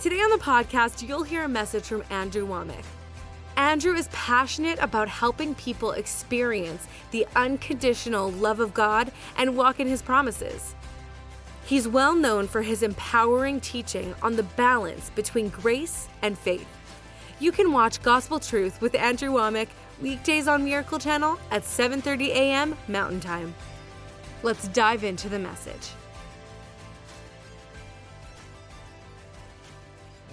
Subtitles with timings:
[0.00, 2.84] Today on the podcast, you'll hear a message from Andrew Wommack.
[3.56, 9.88] Andrew is passionate about helping people experience the unconditional love of God and walk in
[9.88, 10.76] his promises.
[11.64, 16.68] He's well known for his empowering teaching on the balance between grace and faith.
[17.40, 19.66] You can watch Gospel Truth with Andrew Wommack
[20.00, 22.76] weekdays on Miracle Channel at 7:30 a.m.
[22.86, 23.52] Mountain Time.
[24.44, 25.90] Let's dive into the message.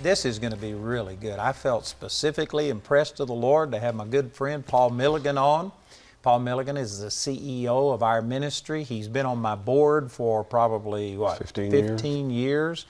[0.02, 1.40] This is going to be really good.
[1.40, 5.72] I felt specifically impressed of the Lord to have my good friend Paul Milligan on.
[6.22, 8.84] Paul Milligan is the CEO of our ministry.
[8.84, 12.40] He's been on my board for probably what 15, 15 years.
[12.40, 12.86] years.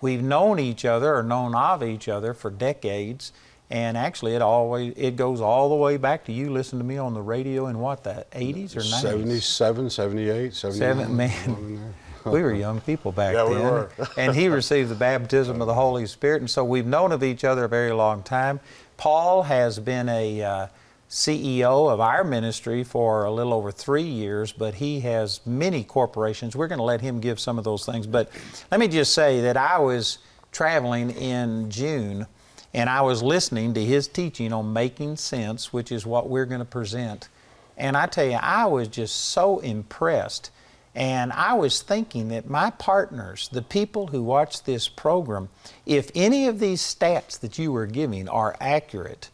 [0.00, 3.32] We've known each other or known of each other for decades.
[3.72, 6.98] And actually, it always it goes all the way back to you listening to me
[6.98, 9.00] on the radio in what the 80s or 90s?
[9.00, 10.96] 77, 78, 79.
[10.96, 13.54] Seven, man we were young people back yeah, then.
[13.54, 13.90] We were.
[14.16, 16.42] and he received the baptism of the Holy Spirit.
[16.42, 18.60] And so we've known of each other a very long time.
[18.96, 20.66] Paul has been a uh,
[21.08, 26.54] CEO of our ministry for a little over three years, but he has many corporations.
[26.54, 28.06] We're going to let him give some of those things.
[28.06, 28.30] But
[28.70, 30.18] let me just say that I was
[30.52, 32.26] traveling in June
[32.72, 36.60] and I was listening to his teaching on making sense, which is what we're going
[36.60, 37.28] to present.
[37.76, 40.50] And I tell you, I was just so impressed
[40.94, 45.48] and I was thinking that my partners, the people who watch this program,
[45.86, 49.30] if any of these stats that you were giving are accurate,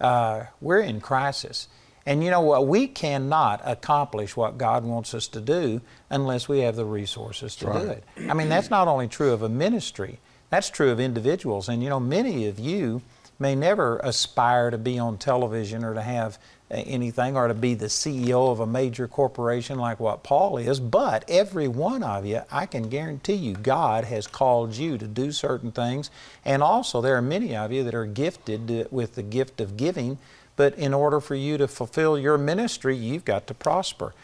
[0.00, 1.68] uh, we're in crisis.
[2.06, 2.66] And you know what?
[2.66, 7.66] We cannot accomplish what God wants us to do unless we have the resources to
[7.66, 7.82] right.
[7.82, 8.04] do it.
[8.28, 11.68] I mean, that's not only true of a ministry, that's true of individuals.
[11.68, 13.02] And you know, many of you
[13.38, 16.38] may never aspire to be on television or to have
[16.70, 21.24] anything or to be the CEO of a major corporation like what Paul is, but
[21.28, 25.72] every one of you, I can guarantee you, God has called you to do certain
[25.72, 26.10] things.
[26.44, 30.18] And also, there are many of you that are gifted with the gift of giving,
[30.56, 34.14] but in order for you to fulfill your ministry, you've got to prosper.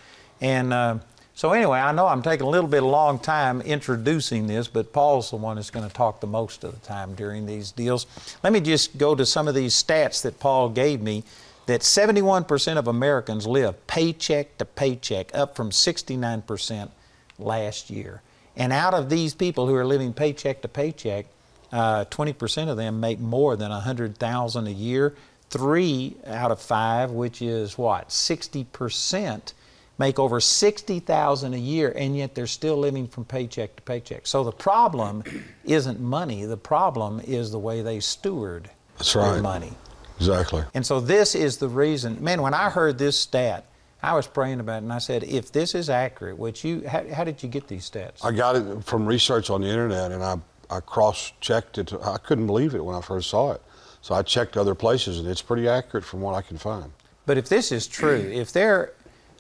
[0.40, 0.98] And uh,
[1.34, 4.92] so, anyway, I know I'm taking a little bit of long time introducing this, but
[4.92, 8.06] Paul's the one that's going to talk the most of the time during these deals.
[8.42, 11.24] Let me just go to some of these stats that Paul gave me
[11.66, 16.90] that 71% of Americans live paycheck to paycheck, up from 69%
[17.38, 18.22] last year.
[18.56, 21.26] And out of these people who are living paycheck to paycheck,
[21.72, 25.14] uh, 20% of them make more than 100,000 a year.
[25.50, 29.52] Three out of five, which is what, 60%,
[29.98, 34.26] make over 60,000 a year, and yet they're still living from paycheck to paycheck.
[34.26, 35.22] So the problem
[35.64, 36.44] isn't money.
[36.44, 39.42] The problem is the way they steward That's their right.
[39.42, 39.72] money.
[40.16, 40.64] Exactly.
[40.74, 42.22] And so this is the reason.
[42.22, 43.66] Man, when I heard this stat,
[44.02, 47.06] I was praying about it and I said, if this is accurate, which you, how,
[47.12, 48.24] how did you get these stats?
[48.24, 50.36] I got it from research on the internet and I,
[50.70, 51.92] I cross checked it.
[51.92, 53.62] I couldn't believe it when I first saw it.
[54.02, 56.92] So I checked other places and it's pretty accurate from what I can find.
[57.24, 58.92] But if this is true, if there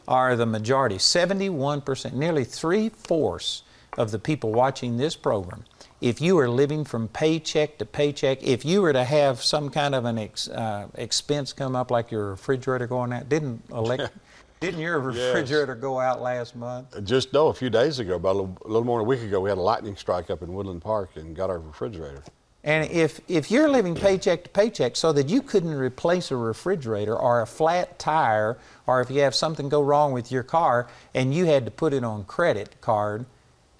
[0.08, 3.62] are the majority, 71%, nearly three fourths
[3.96, 5.64] of the people watching this program
[6.00, 9.94] if you are living from paycheck to paycheck, if you were to have some kind
[9.94, 14.12] of an ex, uh, expense come up, like your refrigerator going out, didn't elect,
[14.60, 15.80] didn't your refrigerator yes.
[15.80, 17.04] go out last month?
[17.04, 19.22] Just no, a few days ago, about a little, a little, more than a week
[19.22, 22.22] ago, we had a lightning strike up in Woodland Park and got our refrigerator.
[22.62, 27.14] And if, if you're living paycheck to paycheck so that you couldn't replace a refrigerator
[27.14, 28.58] or a flat tire,
[28.88, 31.92] or if you have something go wrong with your car and you had to put
[31.92, 33.24] it on credit card,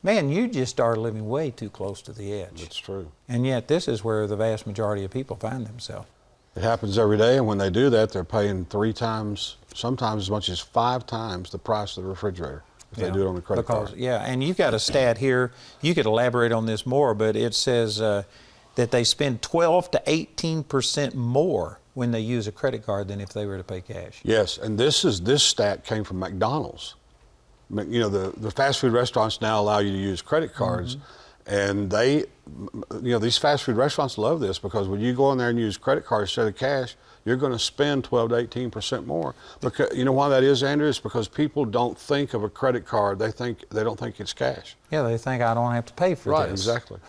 [0.02, 2.62] man, you just started living way too close to the edge.
[2.62, 3.10] That's true.
[3.28, 6.08] And yet, this is where the vast majority of people find themselves.
[6.54, 10.30] It happens every day, and when they do that, they're paying three times, sometimes as
[10.30, 12.62] much as five times the price of the refrigerator
[12.92, 14.00] if yeah, they do it on a credit because, card.
[14.00, 15.52] Yeah, and you've got a stat here.
[15.80, 18.22] You could elaborate on this more, but it says uh,
[18.76, 23.20] that they spend 12 to 18 percent more when they use a credit card than
[23.20, 24.20] if they were to pay cash.
[24.22, 26.94] Yes, and this is this stat came from McDonald's
[27.70, 30.96] you know, the, the fast food restaurants now allow you to use credit cards.
[30.96, 31.04] Mm-hmm.
[31.48, 32.24] And they,
[33.02, 35.58] you know, these fast food restaurants love this because when you go in there and
[35.58, 39.34] use credit cards instead of cash, you're going to spend 12 to 18 percent more.
[39.60, 40.88] Because you know why that is, Andrew?
[40.88, 43.18] It's because people don't think of a credit card.
[43.18, 44.76] They think they don't think it's cash.
[44.90, 46.66] Yeah, they think I don't have to pay for right, this.
[46.66, 47.00] Right, exactly.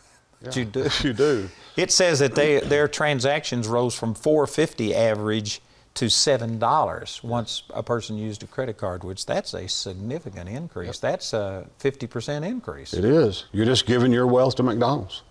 [0.41, 0.51] Yeah.
[0.53, 0.89] You do.
[1.07, 1.49] you do.
[1.75, 5.61] It says that they, their transactions rose from 450 average
[5.97, 10.99] to seven dollars once a person used a credit card, which that's a significant increase.
[10.99, 12.93] That's a 50% increase.
[12.93, 13.45] It is.
[13.51, 15.23] You're just giving your wealth to McDonald's.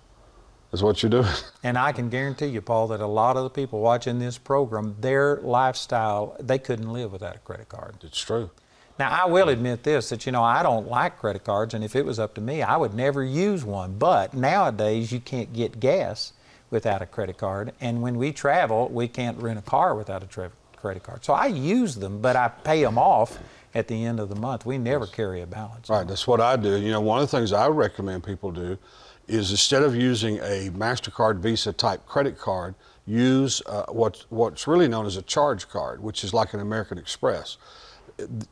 [0.72, 1.32] That's what you're doing.
[1.62, 4.96] And I can guarantee you, Paul, that a lot of the people watching this program,
[5.00, 7.96] their lifestyle, they couldn't live without a credit card.
[8.02, 8.50] It's true.
[8.98, 11.94] Now, I will admit this that, you know, I don't like credit cards, and if
[11.94, 13.98] it was up to me, I would never use one.
[13.98, 16.32] But nowadays, you can't get gas
[16.76, 17.72] without a credit card.
[17.80, 21.24] And when we travel, we can't rent a car without a tra- credit card.
[21.24, 23.38] So I use them, but I pay them off
[23.74, 24.66] at the end of the month.
[24.66, 25.88] We never carry a balance.
[25.88, 26.76] Right, that's what I do.
[26.76, 28.76] You know, one of the things I recommend people do
[29.26, 32.74] is instead of using a MasterCard Visa type credit card,
[33.06, 36.98] use uh, what, what's really known as a charge card, which is like an American
[36.98, 37.56] Express.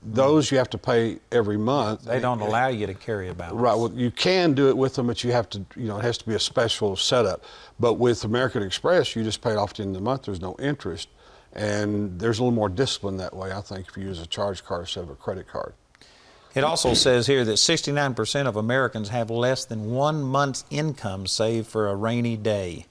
[0.02, 2.04] Those you have to pay every month.
[2.04, 3.56] They don't allow you to carry a balance.
[3.56, 3.74] Right.
[3.74, 6.18] Well, you can do it with them, but you have to, you know, it has
[6.18, 7.44] to be a special setup.
[7.80, 10.24] But with American Express, you just pay it off at the end of the month.
[10.24, 11.08] There's no interest.
[11.54, 14.64] And there's a little more discipline that way, I think, if you use a charge
[14.64, 15.72] card instead of a credit card.
[16.54, 21.66] It also says here that 69% of Americans have less than one month's income saved
[21.66, 22.86] for a rainy day.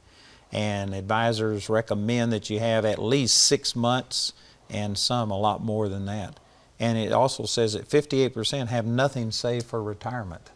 [0.51, 4.33] And advisors recommend that you have at least six months
[4.69, 6.39] and some a lot more than that.
[6.79, 10.49] And it also says that 58% have nothing saved for retirement.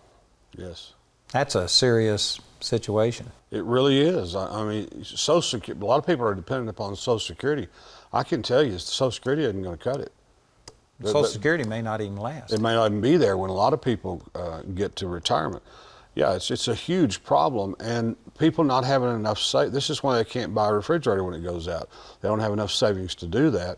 [0.56, 0.94] Yes.
[1.32, 3.32] That's a serious situation.
[3.52, 4.36] It really is.
[4.36, 7.68] I, I mean, Social Security, a lot of people are dependent upon Social Security.
[8.12, 10.12] I can tell you, Social Security isn't going to cut it.
[11.04, 12.52] Social but Security may not even last.
[12.52, 15.64] It may not even be there when a lot of people uh, get to retirement.
[16.16, 20.18] Yeah, it's, it's a huge problem, and people not having enough sa This is why
[20.18, 21.90] they can't buy a refrigerator when it goes out.
[22.22, 23.78] They don't have enough savings to do that.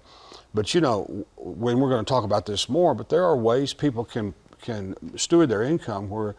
[0.53, 3.73] But you know, when we're going to talk about this more, but there are ways
[3.73, 6.35] people can can steward their income where,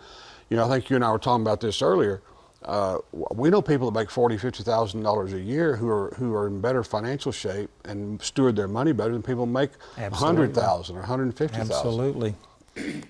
[0.50, 2.22] you know, I think you and I were talking about this earlier.
[2.62, 6.34] Uh, we know people that make forty, fifty thousand dollars a year who are who
[6.34, 9.70] are in better financial shape and steward their money better than people make
[10.12, 11.72] hundred thousand or hundred fifty thousand.
[11.72, 12.34] Absolutely.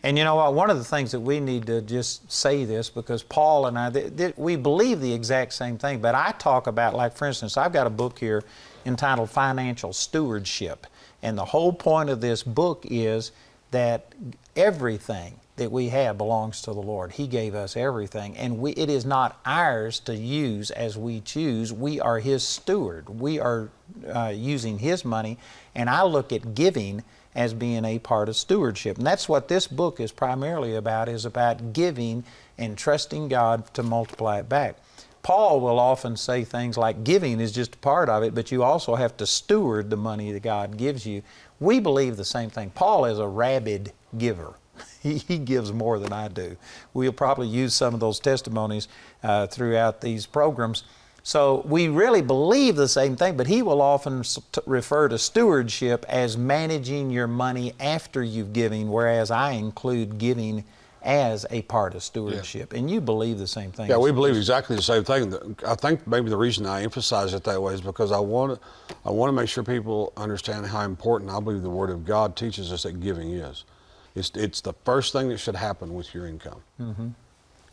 [0.02, 0.54] And you know what?
[0.54, 3.90] One of the things that we need to just say this because Paul and I,
[3.90, 6.00] th- th- we believe the exact same thing.
[6.00, 8.42] But I talk about, like, for instance, I've got a book here
[8.86, 10.86] entitled Financial Stewardship.
[11.22, 13.32] And the whole point of this book is
[13.72, 14.14] that
[14.56, 17.12] everything that we have belongs to the Lord.
[17.12, 21.70] He gave us everything, and we, it is not ours to use as we choose.
[21.70, 23.10] We are His steward.
[23.10, 23.68] We are
[24.08, 25.36] uh, using His money,
[25.74, 28.98] and I look at giving as being a part of stewardship.
[28.98, 32.24] And that's what this book is primarily about, is about giving
[32.58, 34.76] and trusting God to multiply it back.
[35.22, 38.62] Paul will often say things like giving is just a part of it, but you
[38.62, 41.22] also have to steward the money that God gives you.
[41.58, 42.70] We believe the same thing.
[42.70, 44.54] Paul is a rabid giver.
[45.02, 46.58] He, gives more than I do.
[46.92, 48.86] We'll probably use some of those testimonies
[49.22, 50.84] uh, throughout these programs.
[51.22, 54.22] So we really believe the same thing, but he will often
[54.66, 60.64] refer to stewardship as managing your money after you've given, whereas I include giving
[61.02, 62.72] as a part of stewardship.
[62.72, 63.88] And you believe the same thing.
[63.88, 65.56] Yeah, we believe exactly the same thing.
[65.66, 68.96] I think maybe the reason I emphasize it that way is because I want to,
[69.04, 72.36] I want to make sure people understand how important I believe the Word of God
[72.36, 73.64] teaches us that giving is.
[74.14, 76.60] It's, it's the first thing that should happen with your income.
[76.80, 77.08] Mm-hmm.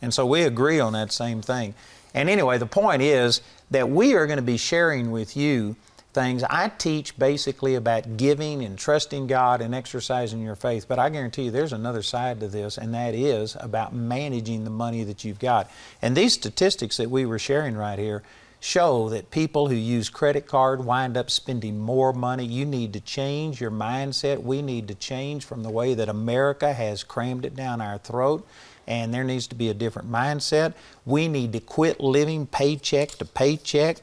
[0.00, 1.74] And so we agree on that same thing.
[2.18, 5.76] And anyway, the point is that we are going to be sharing with you
[6.12, 6.42] things.
[6.42, 11.44] I teach basically about giving and trusting God and exercising your faith, but I guarantee
[11.44, 15.38] you there's another side to this, and that is about managing the money that you've
[15.38, 15.70] got.
[16.02, 18.24] And these statistics that we were sharing right here
[18.58, 22.44] show that people who use credit card wind up spending more money.
[22.44, 24.42] You need to change your mindset.
[24.42, 28.44] We need to change from the way that America has crammed it down our throat
[28.88, 30.72] and there needs to be a different mindset.
[31.04, 33.98] We need to quit living paycheck to paycheck.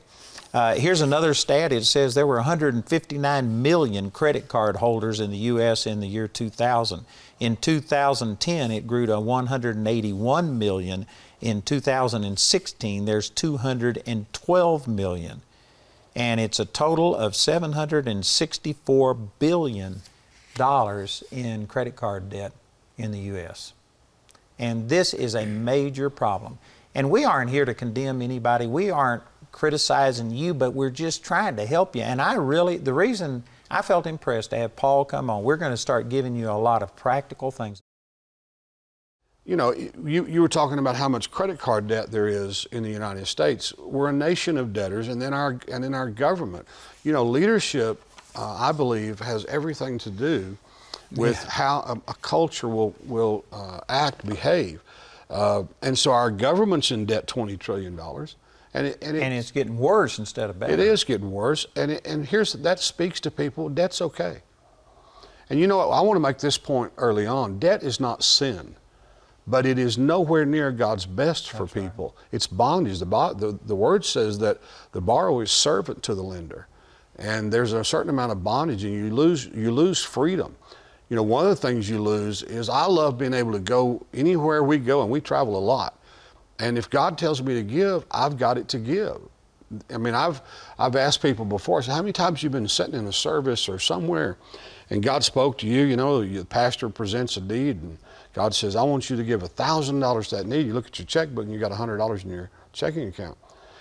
[0.54, 1.74] Uh, here's another stat.
[1.74, 5.88] It says there were 159 million credit card holders in the U.S.
[5.88, 7.04] in the year 2000.
[7.40, 11.08] In 2010, it grew to 181 million.
[11.42, 15.42] In 2016, there's 212 million.
[16.16, 20.02] And it's a total of 764 billion
[20.54, 22.54] dollars in credit card debt
[22.98, 23.74] in the U.S.
[24.58, 26.60] And this is a major problem.
[26.94, 28.68] And we aren't here to condemn anybody.
[28.68, 32.02] We aren't criticizing you, but we're just trying to help you.
[32.02, 35.72] And I really, the reason I felt impressed to have Paul come on, we're going
[35.72, 37.82] to start giving you a lot of practical things.
[39.46, 42.82] You know, you, you were talking about how much credit card debt there is in
[42.82, 43.78] the United States.
[43.78, 46.68] We're a nation of debtors, and then our and in our government,
[47.04, 48.02] you know, leadership,
[48.36, 50.58] uh, I believe, has everything to do
[51.16, 54.82] with how a, a culture will will uh, act, behave.
[55.30, 58.00] Uh, and so our government's in debt $20 trillion.
[58.00, 60.74] And, it, and, it, and, it's getting worse instead of better.
[60.74, 61.66] It is getting worse.
[61.76, 64.42] And, it, and here's that speaks to people debt's okay.
[65.50, 65.80] And you know?
[65.80, 67.60] I want to make this point early on.
[67.60, 68.76] Debt is not sin,
[69.48, 72.16] but it is nowhere near God's best for people.
[72.18, 72.26] Right.
[72.34, 73.00] It's bondage.
[73.00, 74.60] The, the, the word says that
[74.92, 76.68] the borrower is servant to the lender.
[77.18, 80.56] And there's a certain amount of bondage, and you lose, you lose freedom.
[81.10, 84.06] You know, one of the things you lose is I love being able to go
[84.14, 86.00] anywhere we go, and we travel a lot.
[86.60, 89.20] And if God tells me to give, I've got it to give.
[89.94, 90.42] I mean, I've
[90.80, 91.80] I've asked people before.
[91.80, 94.38] I said, "How many times you been sitting in a service or somewhere,
[94.90, 95.84] and God spoke to you?
[95.84, 97.98] You know, the pastor presents a need, and
[98.34, 100.88] God says, "I want you to give a thousand dollars to that need." You look
[100.88, 103.38] at your checkbook, and you got a hundred dollars in your checking account.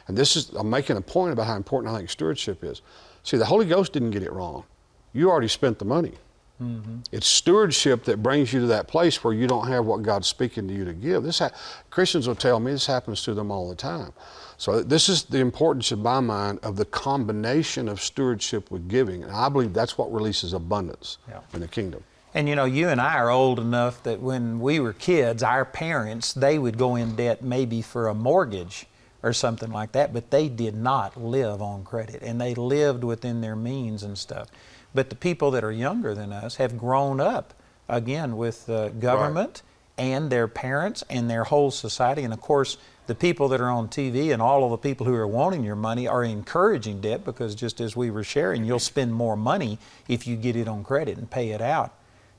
[0.09, 2.83] And this is I'm making a point about how important I think stewardship is.
[3.23, 4.65] See, the Holy Ghost didn't get it wrong.
[5.13, 6.15] You already spent the money.
[6.63, 6.99] Mm-hmm.
[7.11, 10.69] It's stewardship that brings you to that place where you don't have what God's speaking
[10.69, 11.25] to you to give.
[11.25, 11.51] This ha-
[11.91, 14.13] Christians will tell me this happens to them all the time.
[14.57, 19.25] So this is the importance in my mind of the combination of stewardship with giving,
[19.25, 21.41] and I believe that's what releases abundance yeah.
[21.53, 22.05] in the kingdom.
[22.35, 25.65] And you know, you and I are old enough that when we were kids, our
[25.65, 28.87] parents they would go in debt maybe for a mortgage
[29.25, 33.41] or something like that, but they did not live on credit and they lived within
[33.41, 34.49] their means and stuff.
[34.95, 37.55] But the people that are younger than us have grown up
[37.89, 39.63] again with the government
[39.99, 40.05] right.
[40.05, 42.23] and their parents and their whole society.
[42.23, 42.77] And of course,
[43.07, 45.75] the people that are on TV and all of the people who are wanting your
[45.75, 50.27] money are encouraging debt because just as we were sharing, you'll spend more money if
[50.27, 51.95] you get it on credit and pay it out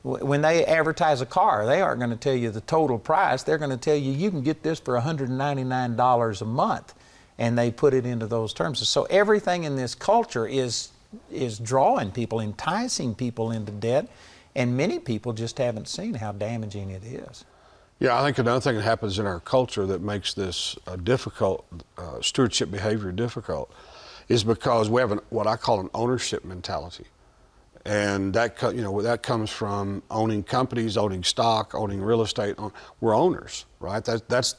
[0.06, 3.42] when they advertise a car, they aren't going to tell you the total price.
[3.42, 6.94] They're going to tell you you can get this for $199 a month,
[7.40, 8.88] and they put it into those terms.
[8.88, 10.90] So everything in this culture is
[11.32, 14.08] is drawing people, enticing people into debt,
[14.54, 17.46] and many people just haven't seen how damaging it is.
[18.00, 21.66] Yeah, I think another thing that happens in our culture that makes this uh, difficult,
[21.98, 23.74] uh, stewardship behavior difficult,
[24.28, 27.06] is because we have an, what I call an ownership mentality
[27.86, 32.56] and that you know that comes from owning companies, owning stock, owning real estate.
[33.00, 34.04] We're owners, right?
[34.04, 34.56] That, that's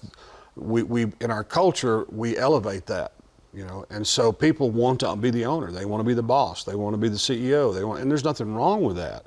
[0.54, 3.12] we, we in our culture we elevate that,
[3.52, 5.72] you know, and so people want to be the owner.
[5.72, 6.64] They want to be the boss.
[6.64, 7.74] They want to be the CEO.
[7.74, 9.26] They want, and there's nothing wrong with that.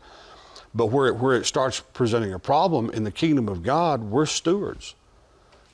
[0.73, 4.27] But where it, where it starts presenting a problem in the kingdom of God, we're
[4.27, 4.95] stewards.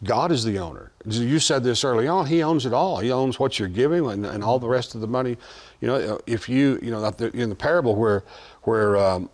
[0.04, 0.92] God is the owner.
[1.06, 2.28] You said this early on.
[2.28, 3.00] He owns it all.
[3.00, 5.38] He owns what you're giving and, and all the rest of the money.
[5.82, 8.24] You know, if you, you know, in the parable where,
[8.64, 9.30] where, um,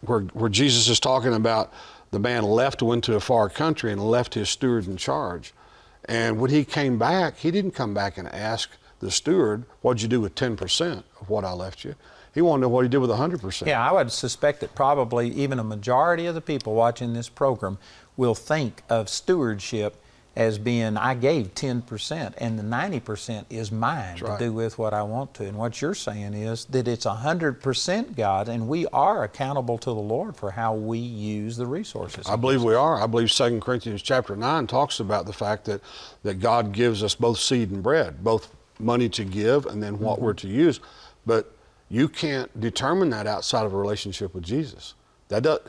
[0.00, 1.72] where, where Jesus is talking about
[2.10, 5.54] the man left, went to a far country and left his steward in charge.
[6.06, 10.08] And when he came back, he didn't come back and ask the steward, What'd you
[10.08, 11.94] do with 10% of what I left you?
[12.32, 13.66] He wanted to know what he did with 100%.
[13.66, 17.78] Yeah, I would suspect that probably even a majority of the people watching this program
[18.16, 19.96] will think of stewardship
[20.36, 25.02] as being I gave 10% and the 90% is mine to do with what I
[25.02, 25.44] want to.
[25.44, 29.94] And what you're saying is that it's 100% God and we are accountable to the
[29.94, 32.26] Lord for how we use the resources.
[32.28, 33.02] I believe we are.
[33.02, 35.80] I believe 2 Corinthians chapter 9 talks about the fact that,
[36.22, 40.16] that God gives us both seed and bread, both money to give and then what
[40.16, 40.26] mm-hmm.
[40.26, 40.80] we're to use.
[41.26, 41.52] But
[41.88, 44.94] you can't determine that outside of a relationship with Jesus.
[45.28, 45.60] That does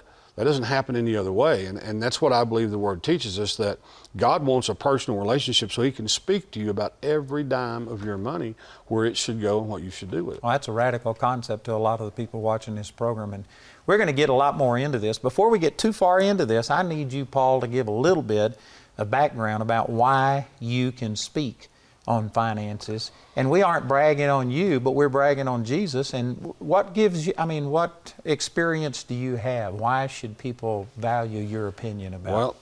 [0.42, 1.68] that doesn't happen any other way.
[1.68, 3.78] And, and that's what I believe the Word teaches us that
[4.18, 8.04] God wants a personal relationship so He can speak to you about every dime of
[8.04, 8.56] your money,
[8.88, 10.44] where it should go and what you should do with it.
[10.44, 13.36] Well, that's a radical concept to a lot of the people watching this program.
[13.36, 13.46] And
[13.86, 15.20] we're going to get a lot more into this.
[15.20, 18.24] Before we get too far into this, I need you, Paul, to give a little
[18.24, 18.58] bit
[18.98, 21.70] of background about why you can speak
[22.08, 23.12] on finances.
[23.36, 26.14] And we aren't bragging on you, but we're bragging on Jesus.
[26.14, 29.76] And what gives you, I mean, what experience do you have?
[29.76, 32.56] Why should people value your opinion about Well,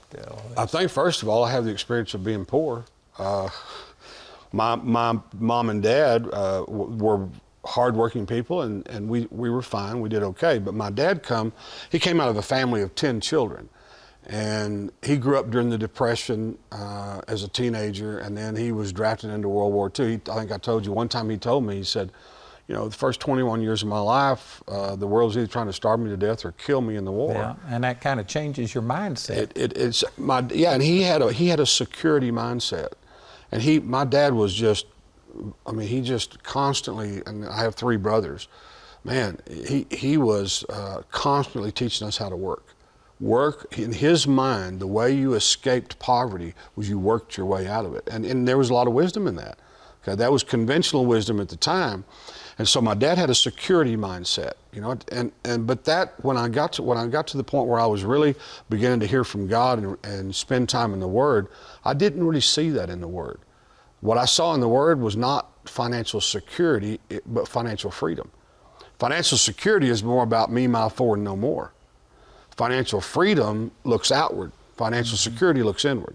[0.57, 2.85] I think, first of all, I have the experience of being poor.
[3.17, 3.49] Uh,
[4.51, 7.27] my, my mom and dad uh, were
[7.65, 10.01] hardworking people, and, and we, we were fine.
[10.01, 10.59] We did okay.
[10.59, 11.53] But my dad come,
[11.89, 13.69] he came out of a family of 10 children.
[14.25, 18.93] And he grew up during the Depression uh, as a teenager, and then he was
[18.93, 20.07] drafted into World War II.
[20.07, 22.11] He, I think I told you one time he told me, he said,
[22.69, 25.65] you know, the first 21 years of my life, uh, the world was either trying
[25.65, 27.33] to starve me to death or kill me in the war.
[27.33, 29.37] Yeah, and that kind of changes your mindset.
[29.37, 32.89] It, it, it's my yeah, and he had a he had a security mindset,
[33.51, 34.85] and he my dad was just,
[35.65, 38.47] I mean, he just constantly, and I have three brothers,
[39.03, 42.68] man, he he was uh, constantly teaching us how to work
[43.19, 47.85] work in his mind the way you escaped poverty was you worked your way out
[47.85, 49.59] of it and, and there was a lot of wisdom in that
[50.03, 52.05] Okay, that was conventional wisdom at the time.
[52.57, 56.37] And so my dad had a security mindset, you know, and, and but that when
[56.37, 58.35] I got to when I got to the point where I was really
[58.69, 61.47] beginning to hear from God and, and spend time in the Word,
[61.83, 63.39] I didn't really see that in the Word.
[64.01, 68.31] What I saw in the Word was not financial security, but financial freedom.
[68.97, 71.73] Financial security is more about me, my, four, and no more.
[72.59, 74.51] Financial freedom looks outward.
[74.75, 75.31] Financial mm-hmm.
[75.31, 76.13] security looks inward.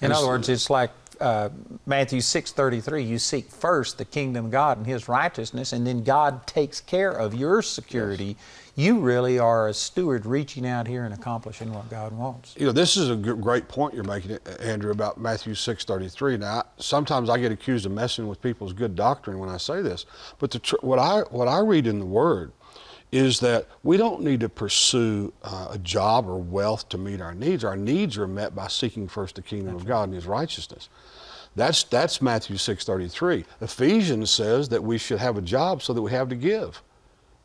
[0.00, 1.48] In other words, it's like uh,
[1.84, 6.46] Matthew 6:33, you seek first the kingdom of God and His righteousness, and then God
[6.46, 8.36] takes care of your security.
[8.76, 12.54] You really are a steward reaching out here and accomplishing what God wants.
[12.56, 16.38] You know, this is a great point you're making, Andrew, about Matthew 6:33.
[16.38, 20.06] Now, sometimes I get accused of messing with people's good doctrine when I say this,
[20.38, 22.52] but the tr- what I what I read in the Word
[23.12, 27.34] is that we don't need to pursue uh, a job or wealth to meet our
[27.34, 27.64] needs.
[27.64, 30.88] Our needs are met by seeking first the kingdom of God and His righteousness.
[31.56, 33.44] That's, that's Matthew 6.33.
[33.60, 36.82] Ephesians says that we should have a job so that we have to give.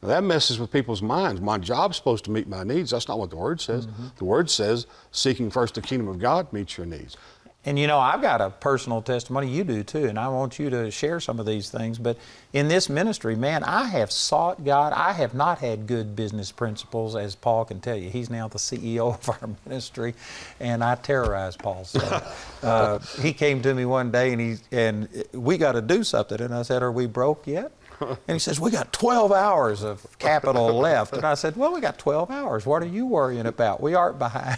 [0.02, 1.42] Now, that messes with people's minds.
[1.42, 2.92] My job's supposed to meet my needs.
[2.92, 3.86] That's not what the Word says.
[3.86, 4.08] Mm-hmm.
[4.16, 7.18] The Word says seeking first the kingdom of God meets your needs.
[7.66, 10.70] And you know, I've got a personal testimony, you do too, and I want you
[10.70, 12.00] to share some of these things.
[12.00, 12.18] But
[12.54, 14.94] in this ministry, man, I have sought God.
[14.94, 18.10] I have not had good business principles, as Paul can tell you.
[18.10, 20.16] He's now the CEO of our ministry,
[20.62, 21.84] and I terrorized Paul.
[21.84, 22.22] So,
[22.64, 26.40] uh, he came to me one day and he and we got to do something,
[26.40, 27.74] and I said, "Are we broke yet?"
[28.28, 31.12] And he says, We got 12 hours of capital left.
[31.12, 32.66] And I said, Well, we got 12 hours.
[32.66, 33.82] What are you worrying about?
[33.82, 34.58] We aren't behind.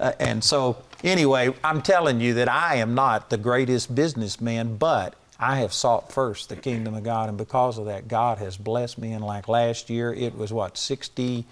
[0.00, 5.14] Uh, and so, anyway, I'm telling you that I am not the greatest businessman, but
[5.38, 8.98] I have sought first the kingdom of God, and because of that, God has blessed
[8.98, 9.12] me.
[9.12, 11.44] And like last year, it was what, 60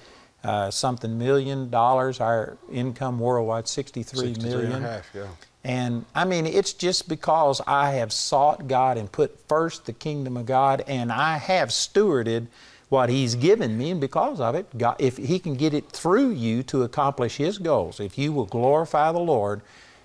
[0.43, 4.73] uh, something million dollars, our income worldwide, 63 million.
[4.73, 5.27] And, a half, yeah.
[5.65, 10.37] and I mean, it's just because I have sought God and put first the kingdom
[10.37, 12.47] of God, and I have stewarded
[12.91, 16.31] what He's given me, and because of it, God, if He can get it through
[16.31, 19.63] you to accomplish His goals, if you will glorify the Lord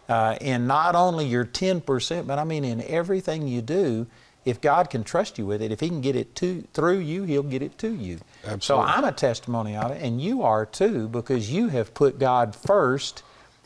[0.08, 4.06] uh, in not only your 10%, but I mean in everything you do,
[4.46, 7.24] if God can trust you with it, if He can get it to, through you,
[7.24, 8.20] He'll get it to you.
[8.46, 8.62] Absolutely.
[8.62, 12.56] So I'm a testimony of it, and you are too, because you have put God
[12.56, 13.24] first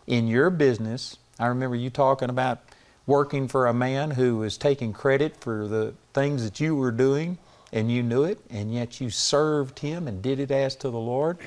[0.07, 1.17] in your business.
[1.37, 2.59] I remember you talking about
[3.05, 7.37] working for a man who was taking credit for the things that you were doing
[7.71, 10.99] and you knew it, and yet you served Him and did it as to the
[10.99, 11.37] Lord.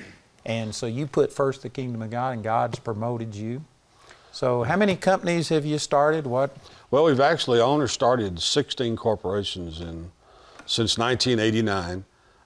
[0.45, 3.65] And so you put first the kingdom of God, and God's promoted you.
[4.33, 6.27] So, how many companies have you started?
[6.27, 6.57] What?
[6.91, 10.11] Well, we've actually owned or started 16 corporations in
[10.65, 12.05] since 1989.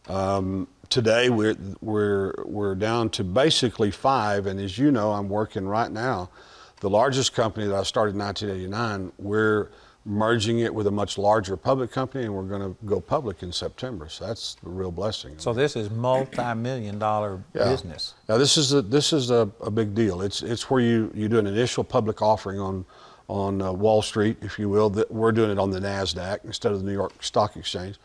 [0.09, 5.67] Um, today, we're we're we're down to basically five, and as you know, I'm working
[5.67, 6.31] right now.
[6.81, 9.69] The largest company that I started in 1989, we're
[10.07, 13.53] merging it with a much larger public company, and we're going to go public in
[13.53, 14.09] September.
[14.09, 15.35] So that's a real blessing.
[15.39, 17.65] So this is multi-million dollar yeah.
[17.65, 18.15] business.
[18.29, 20.23] Now this is a, this is a, a, big deal.
[20.23, 22.85] It's it's where you you do an initial public offering on
[23.29, 24.89] on uh, Wall Street, if you will.
[24.91, 27.97] That we're doing it on the Nasdaq instead of the New York Stock Exchange.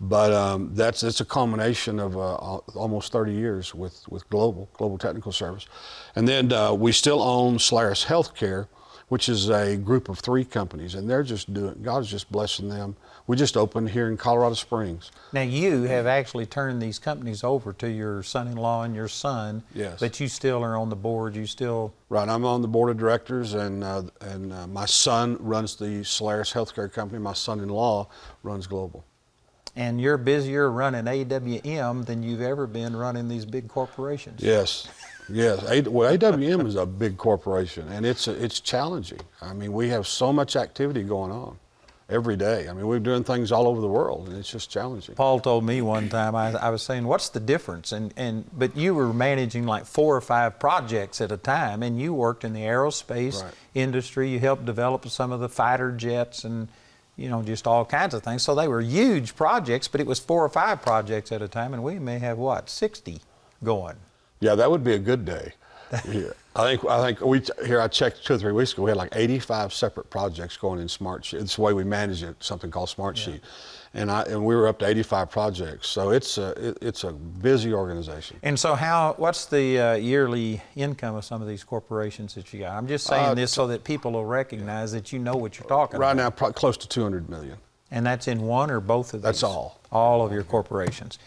[0.00, 2.34] But um, that's it's a culmination of uh,
[2.74, 5.66] almost 30 years with with global global technical service,
[6.16, 8.66] and then uh, we still own Solaris Healthcare
[9.08, 11.78] which is a group of three companies, and they're just doing.
[11.82, 12.96] God's just blessing them.
[13.28, 15.10] We just opened here in Colorado Springs.
[15.32, 19.62] Now you have actually turned these companies over to your son-in-law and your son.
[19.74, 19.98] Yes.
[20.00, 21.36] But you still are on the board.
[21.36, 21.94] You still.
[22.08, 22.28] Right.
[22.28, 26.52] I'm on the board of directors, and uh, and uh, my son runs the Solaris
[26.52, 27.20] Healthcare Company.
[27.20, 28.08] My son-in-law
[28.42, 29.04] runs global.
[29.78, 34.42] And you're busier running AWM than you've ever been running these big corporations.
[34.42, 34.88] Yes.
[35.28, 39.20] Yes, a, well, AWM is a big corporation, and it's it's challenging.
[39.42, 41.58] I mean, we have so much activity going on
[42.08, 42.68] every day.
[42.68, 45.14] I mean, we're doing things all over the world, and it's just challenging.
[45.16, 46.36] Paul told me one time.
[46.36, 50.14] I, I was saying, "What's the difference?" And and but you were managing like four
[50.16, 53.52] or five projects at a time, and you worked in the aerospace right.
[53.74, 54.30] industry.
[54.30, 56.68] You helped develop some of the fighter jets and
[57.16, 58.42] you know, just all kinds of things.
[58.42, 61.72] So they were huge projects, but it was four or five projects at a time,
[61.72, 63.20] and we may have what, 60
[63.64, 63.96] going.
[64.40, 65.52] Yeah, that would be a good day.
[66.08, 66.30] yeah.
[66.56, 68.82] I think I think we here I checked two or three weeks ago.
[68.82, 71.40] We had like 85 separate projects going in Smartsheet.
[71.42, 73.40] It's the way we manage it, something called Smartsheet,
[73.94, 74.00] yeah.
[74.00, 75.88] and I and we were up to 85 projects.
[75.88, 78.38] So it's a it, it's a busy organization.
[78.42, 82.60] And so how what's the uh, yearly income of some of these corporations that you
[82.60, 82.72] got?
[82.72, 85.68] I'm just saying uh, this so that people will recognize that you know what you're
[85.68, 86.22] talking right about.
[86.22, 87.58] Right now, pro- close to 200 million.
[87.90, 89.24] And that's in one or both of these.
[89.24, 89.78] That's all.
[89.92, 91.18] All of your corporations.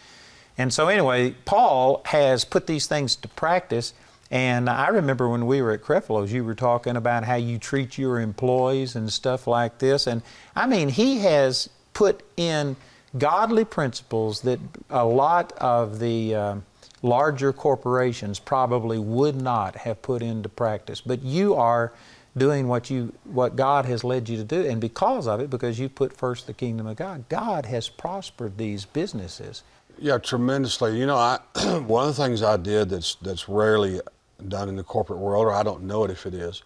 [0.60, 3.94] And so, anyway, Paul has put these things to practice.
[4.30, 7.96] And I remember when we were at Creflo's, you were talking about how you treat
[7.96, 10.06] your employees and stuff like this.
[10.06, 10.20] And
[10.54, 12.76] I mean, he has put in
[13.16, 16.56] godly principles that a lot of the uh,
[17.00, 21.00] larger corporations probably would not have put into practice.
[21.00, 21.90] But you are
[22.36, 25.78] doing what you what God has led you to do, and because of it, because
[25.78, 29.62] you put first the kingdom of God, God has prospered these businesses.
[30.00, 30.98] Yeah, tremendously.
[30.98, 31.38] You know, I,
[31.86, 34.00] one of the things I did that's that's rarely
[34.48, 36.62] done in the corporate world, or I don't know it if it is,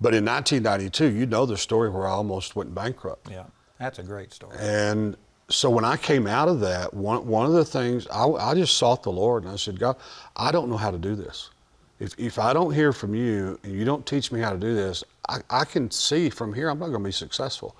[0.00, 3.28] but in 1992, you know the story where I almost went bankrupt.
[3.30, 3.44] Yeah,
[3.78, 4.56] that's a great story.
[4.58, 5.16] And
[5.50, 8.76] so when I came out of that, one, one of the things I, I just
[8.76, 9.96] sought the Lord and I said, God,
[10.36, 11.50] I don't know how to do this.
[11.98, 14.74] If, if I don't hear from you and you don't teach me how to do
[14.74, 17.76] this, I, I can see from here I'm not going to be successful.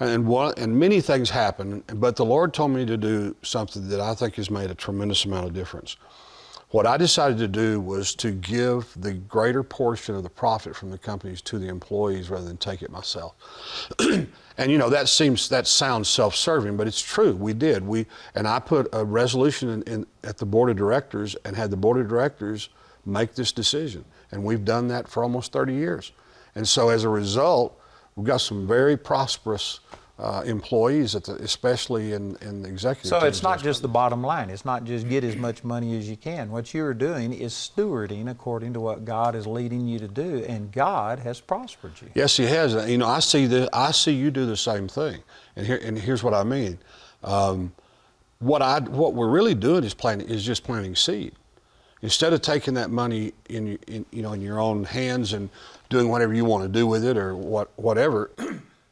[0.00, 4.00] And, one, and many things happen, but the Lord told me to do something that
[4.00, 5.96] I think has made a tremendous amount of difference.
[6.74, 10.90] What I decided to do was to give the greater portion of the profit from
[10.90, 13.36] the companies to the employees rather than take it myself.
[14.00, 17.36] and you know that seems that sounds self-serving, but it's true.
[17.36, 17.86] We did.
[17.86, 21.70] We and I put a resolution in, in, at the board of directors and had
[21.70, 22.70] the board of directors
[23.06, 26.10] make this decision, and we've done that for almost 30 years.
[26.56, 27.80] And so as a result,
[28.16, 29.80] we've got some very prosperous
[30.18, 33.08] uh, employees, the, especially in, in the executive.
[33.08, 34.48] So it's not just the bottom line.
[34.48, 36.52] It's not just get as much money as you can.
[36.52, 40.70] What you're doing is stewarding according to what God is leading you to do, and
[40.70, 42.08] God has prospered you.
[42.14, 42.88] Yes, He has.
[42.88, 45.20] You know, I see the, I see you do the same thing,
[45.56, 46.78] and here and here's what I mean.
[47.24, 47.72] Um,
[48.38, 51.32] what I what we're really doing is planting is just planting seed.
[52.02, 55.48] Instead of taking that money in, in you know in your own hands and
[55.88, 58.30] doing whatever you want to do with it or what whatever.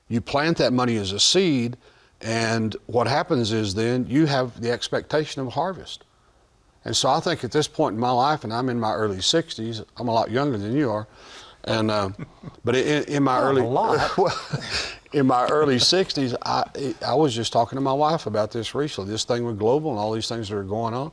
[0.08, 1.76] You plant that money as a seed,
[2.20, 6.04] and what happens is then you have the expectation of harvest.
[6.84, 9.18] And so I think at this point in my life, and I'm in my early
[9.18, 11.06] 60s, I'm a lot younger than you are,
[11.64, 12.10] and uh,
[12.64, 13.62] but in, in my early
[15.12, 19.10] in my early 60s, I I was just talking to my wife about this recently.
[19.10, 21.12] This thing with global and all these things that are going on.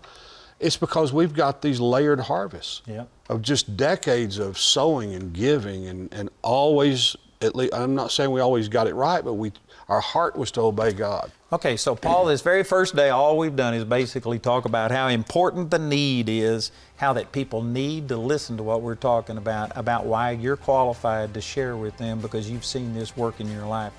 [0.60, 3.08] It's because we've got these layered harvests yep.
[3.30, 8.32] of just decades of sowing and giving and, and always at least I'm not saying
[8.32, 9.54] we always got it right, but we
[9.88, 11.32] our heart was to obey God.
[11.52, 15.08] Okay, so Paul, this very first day, all we've done is basically talk about how
[15.08, 19.72] important the need is, how that people need to listen to what we're talking about,
[19.76, 23.65] about why you're qualified to share with them because you've seen this work in your
[23.65, 23.93] life.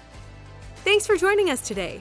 [0.85, 2.01] Thanks for joining us today.